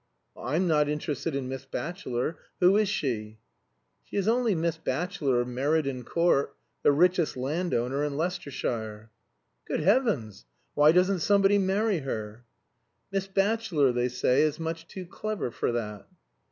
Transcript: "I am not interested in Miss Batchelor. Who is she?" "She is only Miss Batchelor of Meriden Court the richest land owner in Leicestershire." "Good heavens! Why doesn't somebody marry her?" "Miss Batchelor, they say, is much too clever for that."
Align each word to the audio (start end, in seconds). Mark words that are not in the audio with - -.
"I 0.35 0.55
am 0.55 0.67
not 0.67 0.89
interested 0.89 1.35
in 1.35 1.47
Miss 1.47 1.65
Batchelor. 1.65 2.39
Who 2.59 2.75
is 2.75 2.89
she?" 2.89 3.37
"She 4.03 4.15
is 4.15 4.27
only 4.27 4.55
Miss 4.55 4.75
Batchelor 4.75 5.41
of 5.41 5.47
Meriden 5.47 6.03
Court 6.03 6.55
the 6.81 6.91
richest 6.91 7.37
land 7.37 7.71
owner 7.75 8.03
in 8.03 8.17
Leicestershire." 8.17 9.11
"Good 9.67 9.81
heavens! 9.81 10.47
Why 10.73 10.91
doesn't 10.91 11.19
somebody 11.19 11.59
marry 11.59 11.99
her?" 11.99 12.45
"Miss 13.11 13.27
Batchelor, 13.27 13.91
they 13.91 14.09
say, 14.09 14.41
is 14.41 14.59
much 14.59 14.87
too 14.87 15.05
clever 15.05 15.51
for 15.51 15.71
that." 15.71 16.07